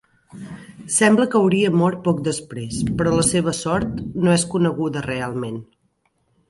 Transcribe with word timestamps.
Sembla 0.95 1.27
que 1.33 1.41
hauria 1.41 1.73
mort 1.81 2.01
poc 2.07 2.23
després 2.29 2.81
però 3.03 3.15
la 3.19 3.29
seva 3.29 3.55
sort 3.61 4.01
no 4.27 4.35
és 4.39 4.49
coneguda 4.57 5.07
realment. 5.11 5.67